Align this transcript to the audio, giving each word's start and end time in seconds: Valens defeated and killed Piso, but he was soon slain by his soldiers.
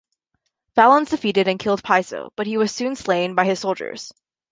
Valens 0.73 1.11
defeated 1.11 1.47
and 1.47 1.59
killed 1.59 1.83
Piso, 1.83 2.33
but 2.35 2.47
he 2.47 2.57
was 2.57 2.71
soon 2.73 2.95
slain 2.95 3.35
by 3.35 3.45
his 3.45 3.59
soldiers. 3.59 4.11